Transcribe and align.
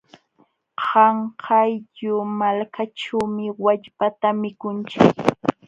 Qanqayllu 0.85 2.15
malkaćhuumi 2.39 3.45
wallpata 3.63 4.29
mikunchik. 4.41 5.15